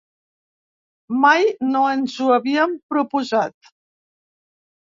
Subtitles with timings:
[1.25, 1.45] Mai
[1.75, 3.73] no ens ho havíem proposat.